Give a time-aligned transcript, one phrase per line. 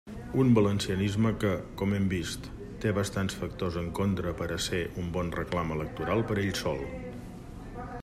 [0.43, 1.51] Un valencianisme que,
[1.81, 2.49] com hem vist,
[2.85, 6.87] té bastants factors en contra per a ser un bon reclam electoral per ell sol.